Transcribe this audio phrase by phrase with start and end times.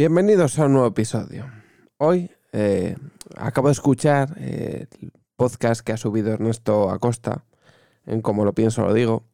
[0.00, 1.50] Bienvenidos a un nuevo episodio.
[1.98, 2.96] Hoy eh,
[3.36, 7.44] acabo de escuchar eh, el podcast que ha subido Ernesto Acosta,
[8.06, 9.24] en Como lo pienso lo digo,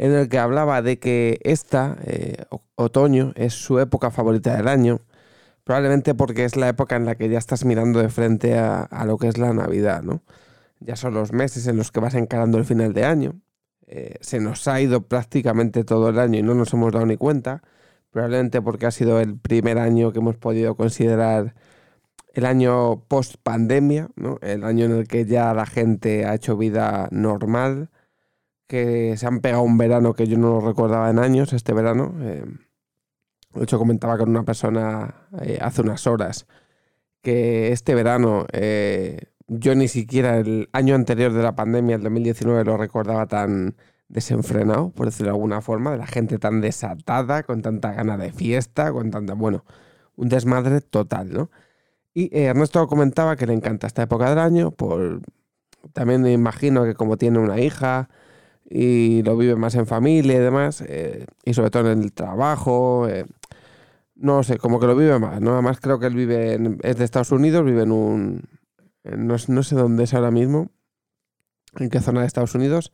[0.00, 2.44] en el que hablaba de que esta, eh,
[2.76, 5.00] otoño, es su época favorita del año,
[5.64, 9.04] probablemente porque es la época en la que ya estás mirando de frente a, a
[9.04, 10.22] lo que es la Navidad, ¿no?
[10.80, 13.40] Ya son los meses en los que vas encarando el final de año.
[14.20, 17.62] se nos ha ido prácticamente todo el año y no nos hemos dado ni cuenta
[18.10, 21.54] probablemente porque ha sido el primer año que hemos podido considerar
[22.34, 24.38] el año post pandemia, ¿no?
[24.42, 27.90] el año en el que ya la gente ha hecho vida normal,
[28.70, 32.14] que se han pegado un verano que yo no lo recordaba en años, este verano.
[32.20, 32.44] Eh,
[33.54, 36.46] de hecho, comentaba con una persona eh, hace unas horas
[37.20, 39.18] que este verano eh,
[39.48, 43.74] yo ni siquiera el año anterior de la pandemia, el 2019, lo recordaba tan,
[44.10, 48.32] desenfrenado, por decirlo de alguna forma, de la gente tan desatada, con tanta gana de
[48.32, 49.64] fiesta, con tanta, bueno,
[50.16, 51.50] un desmadre total, ¿no?
[52.12, 55.22] Y eh, Ernesto comentaba que le encanta esta época del año, por
[55.92, 58.10] también me imagino que como tiene una hija
[58.70, 63.08] y lo vive más en familia y demás, eh, y sobre todo en el trabajo,
[63.08, 63.26] eh,
[64.14, 65.54] no sé, como que lo vive más, ¿no?
[65.54, 68.42] Además creo que él vive, en, es de Estados Unidos, vive en un,
[69.04, 70.70] no, no sé dónde es ahora mismo,
[71.78, 72.92] en qué zona de Estados Unidos,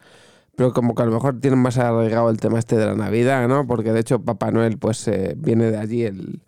[0.56, 3.46] pero como que a lo mejor tienen más arraigado el tema este de la Navidad,
[3.46, 3.66] ¿no?
[3.66, 6.42] Porque de hecho Papá Noel pues eh, viene de allí el,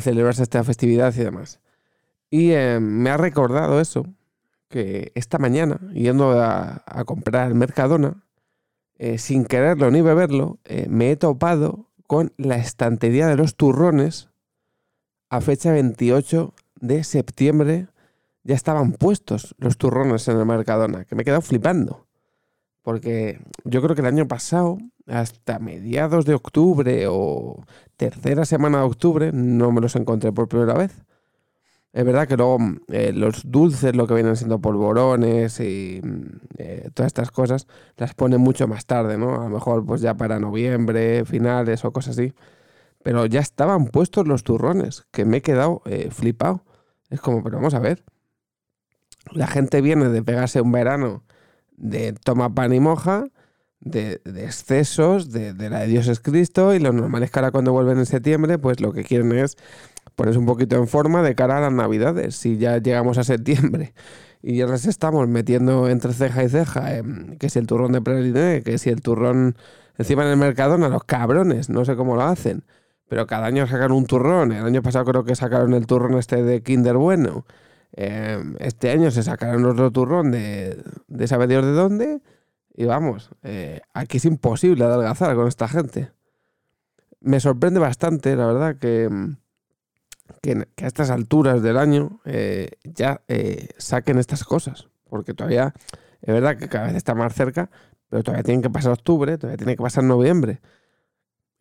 [0.00, 1.60] celebrarse esta festividad y demás.
[2.30, 4.06] Y eh, me ha recordado eso,
[4.68, 8.24] que esta mañana, yendo a, comprar al Mercadona,
[8.98, 10.58] eh, sin quererlo ni beberlo,
[10.88, 14.30] me he topado con la estantería de los turrones
[15.28, 17.88] a fecha 28 de septiembre.
[18.44, 22.06] Ya estaban puestos los turrones en el Mercadona, que me he quedado flipando
[22.86, 27.64] porque yo creo que el año pasado, hasta mediados de octubre o
[27.96, 30.92] tercera semana de octubre, no me los encontré por primera vez.
[31.96, 32.58] Es verdad que luego
[32.88, 36.02] eh, los dulces, lo que vienen siendo polvorones y
[36.58, 39.40] eh, todas estas cosas, las ponen mucho más tarde, ¿no?
[39.40, 42.34] A lo mejor pues ya para noviembre, finales o cosas así.
[43.02, 46.66] Pero ya estaban puestos los turrones, que me he quedado eh, flipado.
[47.08, 48.04] Es como, pero vamos a ver.
[49.32, 51.24] La gente viene de pegarse un verano
[51.78, 53.24] de toma pan y moja,
[53.80, 57.72] de, excesos, de, la de Dios es Cristo, y lo normal es que ahora cuando
[57.72, 59.56] vuelven en septiembre, pues lo que quieren es
[60.16, 62.34] ponerse un poquito en forma de cara a las navidades.
[62.34, 63.94] Si ya llegamos a septiembre
[64.42, 67.02] y ya nos estamos metiendo entre ceja y ceja,
[67.38, 69.56] que si el turrón de praliné, que si el turrón
[69.98, 72.64] encima en el Mercadona, los cabrones, no sé cómo lo hacen.
[73.08, 74.50] Pero cada año sacan un turrón.
[74.50, 77.46] El año pasado creo que sacaron el turrón este de Kinder Bueno.
[77.92, 82.20] Em, este año se sacaron otro turrón de, de saber Dios de dónde.
[82.74, 86.10] Y vamos, eh, aquí es imposible adelgazar con esta gente.
[87.20, 89.08] Me sorprende bastante, la verdad, que,
[90.46, 94.88] que, a estas alturas del año eh, ya eh, saquen estas cosas.
[95.08, 95.74] Porque todavía,
[96.22, 97.70] es verdad que cada vez está más cerca,
[98.08, 100.60] pero todavía tiene que pasar octubre, todavía tiene que pasar noviembre.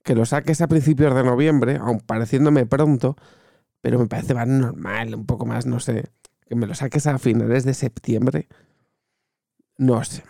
[0.03, 3.15] Que lo saques a principios de noviembre, aun pareciéndome pronto,
[3.81, 6.11] pero me parece más normal, un poco más, no sé,
[6.47, 8.47] que me lo saques a finales de septiembre.
[9.77, 10.23] No sé.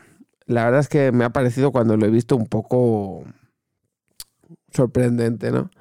[0.45, 3.23] La verdad es que me ha parecido cuando lo he visto un poco
[4.71, 5.71] sorprendente, ¿no?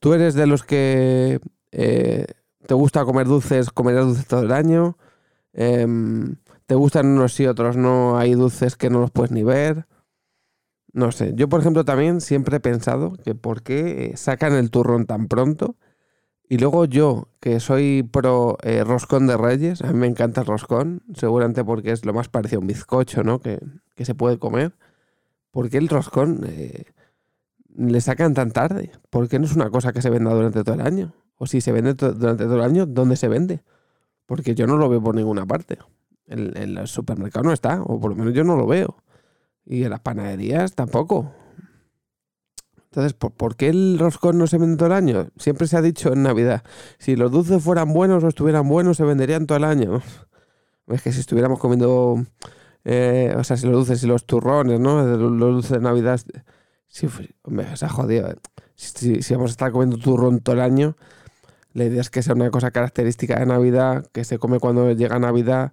[0.00, 1.40] Tú eres de los que
[1.72, 2.26] eh,
[2.66, 4.96] te gusta comer dulces, comerás dulces todo el año.
[5.52, 8.18] Em, te gustan unos y otros no.
[8.18, 9.86] Hay dulces que no los puedes ni ver.
[10.92, 11.32] No sé.
[11.34, 15.76] Yo, por ejemplo, también siempre he pensado que por qué sacan el turrón tan pronto
[16.52, 20.46] y luego yo, que soy pro eh, roscón de reyes, a mí me encanta el
[20.46, 23.40] roscón, seguramente porque es lo más parecido a un bizcocho, ¿no?
[23.40, 23.58] Que,
[23.96, 24.74] se puede comer.
[25.50, 26.92] ¿Por qué el roscón eh,
[27.74, 28.90] le sacan tan tarde?
[29.08, 31.14] ¿Por qué no es una cosa que se venda durante todo el año?
[31.42, 33.64] O si se vende durante todo el año, ¿dónde se vende?
[34.26, 35.76] Porque yo no lo veo por ninguna parte.
[36.28, 39.02] En, el supermercado no está, o por lo menos yo no lo veo.
[39.64, 41.34] Y en las panaderías tampoco.
[42.84, 45.30] Entonces, ¿por, qué el roscón no se vende todo el año?
[45.36, 46.62] Siempre se ha dicho en Navidad,
[46.98, 50.00] si los dulces fueran buenos o estuvieran buenos, se venderían todo el año.
[50.86, 52.24] Es que si estuviéramos comiendo,
[52.84, 55.04] eh, o sea, si los dulces y los turrones, ¿no?
[55.04, 56.20] Los dulces de Navidad,
[56.86, 57.08] si,
[57.42, 58.30] hombre, se ha jodido.
[58.30, 58.36] ¿eh?
[58.76, 60.96] Si, vamos a estar comiendo turrón todo el año,
[61.74, 65.18] la idea es que sea una cosa característica de Navidad, que se come cuando llega
[65.18, 65.72] Navidad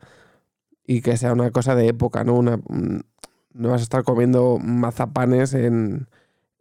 [0.85, 2.35] y que sea una cosa de época, ¿no?
[2.35, 2.59] Una,
[3.53, 6.07] no vas a estar comiendo mazapanes en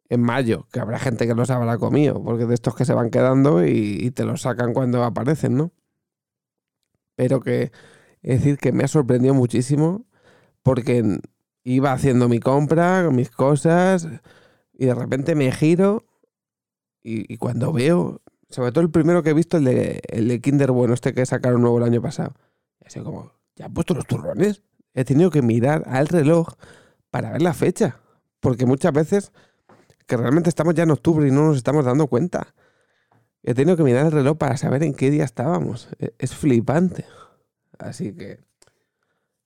[0.09, 3.11] en mayo, que habrá gente que los habrá comido, porque de estos que se van
[3.11, 5.73] quedando y, te los sacan cuando aparecen, ¿no?
[7.15, 7.73] Pero que,
[8.23, 10.07] es decir, que me ha sorprendido muchísimo
[10.63, 11.21] porque
[11.65, 14.09] iba haciendo mi compra, mis cosas,
[14.73, 16.05] y de repente me giro
[17.03, 20.73] y, cuando veo, sobre todo el primero que he visto, el de, el de Kinder
[20.73, 22.35] Bueno, este que sacaron nuevo el año pasado,
[22.85, 24.63] así como, ¿ya han puesto los turrones?
[24.95, 26.55] He tenido que mirar al reloj
[27.11, 28.01] para ver la fecha,
[28.41, 29.33] porque muchas veces
[30.07, 32.55] que realmente estamos ya en octubre y no nos estamos dando cuenta.
[33.43, 35.89] He tenido que mirar el reloj para saber en qué día estábamos.
[35.99, 37.05] E, es flipante.
[37.79, 38.41] Así que,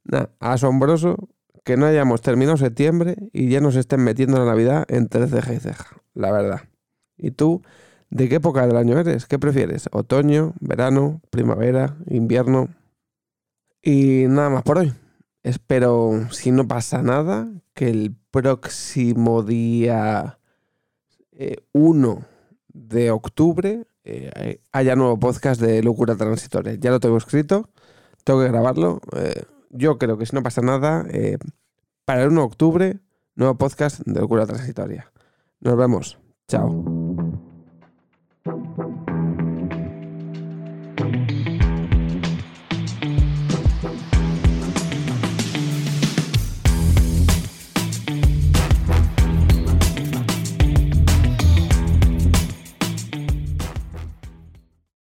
[0.05, 1.28] nada, asombroso
[1.64, 5.60] que no hayamos terminado septiembre y ya nos estén metiendo la Navidad entre ceja y
[5.60, 6.62] ceja, la verdad.
[7.16, 7.62] ¿Y tú,
[8.12, 9.25] de qué época del año eres?
[9.26, 9.88] ¿Qué prefieres?
[9.91, 12.69] ¿Otoño, verano, primavera, invierno?
[13.82, 14.93] Y nada más por hoy.
[15.43, 20.38] Espero, si no pasa nada, que el próximo día
[21.73, 22.25] 1 eh,
[22.69, 26.75] de octubre eh, haya nuevo podcast de Locura Transitoria.
[26.75, 27.70] Ya lo tengo escrito,
[28.25, 29.00] tengo que grabarlo.
[29.17, 31.06] Eh, yo creo que si no pasa nada,
[32.05, 33.00] para el 1 de octubre,
[33.37, 35.11] nuevo podcast de Locura Transitoria.
[35.61, 36.19] Nos vemos.
[36.47, 36.92] Chao.